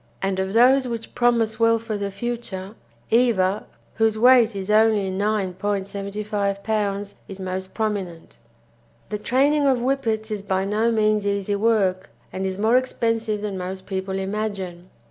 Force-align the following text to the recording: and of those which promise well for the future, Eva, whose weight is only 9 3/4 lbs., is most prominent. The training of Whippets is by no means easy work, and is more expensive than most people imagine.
and 0.19 0.39
of 0.39 0.53
those 0.53 0.87
which 0.87 1.13
promise 1.13 1.59
well 1.59 1.77
for 1.77 1.95
the 1.95 2.09
future, 2.09 2.73
Eva, 3.11 3.67
whose 3.97 4.17
weight 4.17 4.55
is 4.55 4.71
only 4.71 5.11
9 5.11 5.53
3/4 5.53 6.57
lbs., 6.63 7.13
is 7.27 7.39
most 7.39 7.75
prominent. 7.75 8.39
The 9.09 9.19
training 9.19 9.67
of 9.67 9.77
Whippets 9.77 10.31
is 10.31 10.41
by 10.41 10.65
no 10.65 10.91
means 10.91 11.27
easy 11.27 11.55
work, 11.55 12.09
and 12.33 12.47
is 12.47 12.57
more 12.57 12.77
expensive 12.77 13.41
than 13.41 13.59
most 13.59 13.85
people 13.85 14.17
imagine. 14.17 14.89